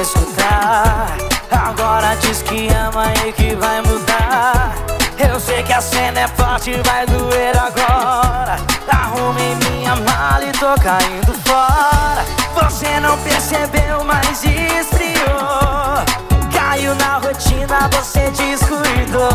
[0.00, 1.16] escutar.
[1.50, 4.74] Agora diz que ama e que vai mudar.
[5.18, 8.56] Eu sei que a cena é forte, vai doer agora.
[8.88, 12.24] Arrumei minha mala e tô caindo fora.
[12.54, 16.04] Você não percebeu, mas esfriou.
[16.52, 19.28] Caiu na rotina, você descuidou.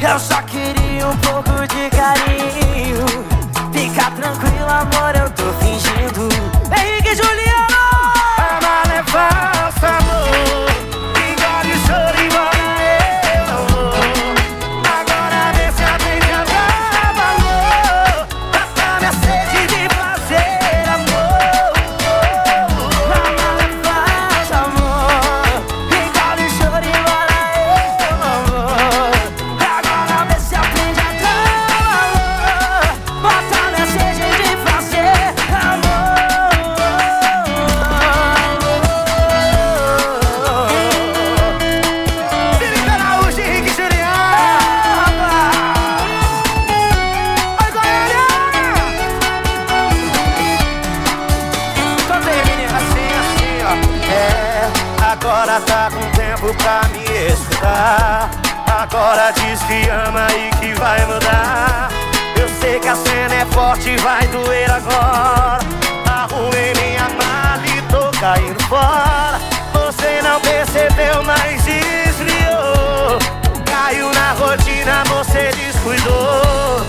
[0.00, 1.39] Eu só queria um pouco
[55.10, 58.30] agora tá com tempo pra me escutar.
[58.66, 61.90] Agora diz que ama e que vai mudar.
[62.40, 65.58] Eu sei que a cena é forte, vai doer agora.
[66.06, 69.40] Arrumei minha mala e tô caindo fora.
[69.72, 73.18] Você não percebeu, mas desviou.
[73.66, 76.86] Caiu na rotina, você descuidou.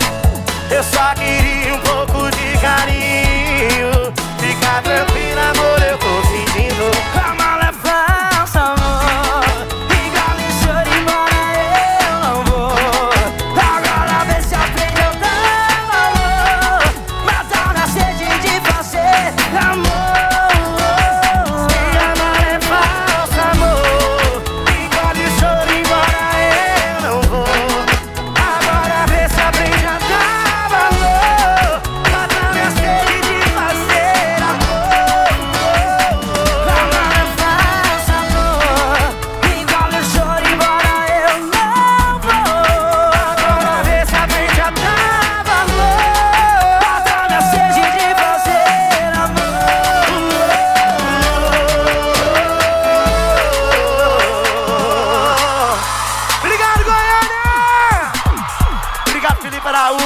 [0.69, 1.40] Eu só queria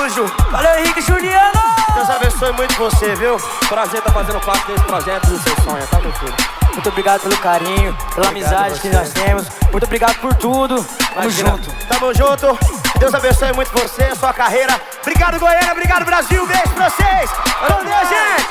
[0.06, 0.32] Araújo.
[0.52, 1.76] Valeu, Henrique Juliano!
[1.96, 3.38] Deus abençoe muito você, viu?
[3.68, 6.36] Prazer estar fazendo parte desse projeto do seu sonho, tá, meu filho?
[6.74, 9.48] Muito obrigado pelo carinho, pela Obrigado amizade que nós temos.
[9.72, 10.86] Muito obrigado por tudo.
[11.16, 11.72] Tamo junto.
[11.88, 12.60] Tamo junto.
[13.00, 14.80] Deus abençoe muito você, sua carreira.
[15.02, 15.72] Obrigado, Goiânia.
[15.72, 16.46] Obrigado, Brasil.
[16.46, 17.32] Beijo pra vocês.
[17.32, 18.50] Com Deus, gente.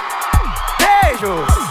[0.78, 1.63] Beijo.